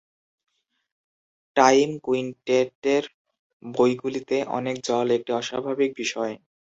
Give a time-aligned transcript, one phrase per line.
[1.55, 3.03] Time কুইন্টেটের
[3.63, 6.33] বইগুলিতে অনেক জল একটি অস্বাভাবিক বিষয়।